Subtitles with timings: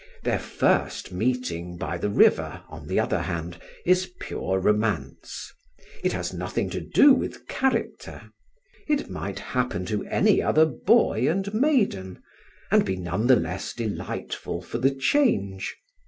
[0.23, 5.53] Their first meeting by the river, on the other hand, is pure romance;
[6.03, 8.31] it has nothing to do with character;
[8.87, 12.19] it might happen to any other boy and maiden,
[12.71, 15.75] and be none the less delightful for the change.